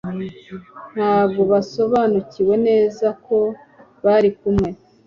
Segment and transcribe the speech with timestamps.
[0.95, 3.37] Ntabwo basobanukiwe neza ko
[4.05, 4.69] bari kumwe